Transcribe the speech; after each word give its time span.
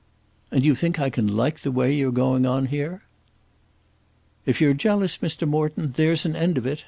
"And 0.49 0.65
you 0.65 0.73
think 0.73 0.99
I 0.99 1.11
can 1.11 1.27
like 1.27 1.59
the 1.59 1.71
way 1.71 1.93
you're 1.93 2.11
going 2.11 2.43
on 2.43 2.65
here?" 2.73 3.03
"If 4.47 4.59
you're 4.59 4.73
jealous, 4.73 5.19
Mr. 5.19 5.47
Morton, 5.47 5.93
there's 5.95 6.25
an 6.25 6.35
end 6.35 6.57
of 6.57 6.65
it. 6.65 6.79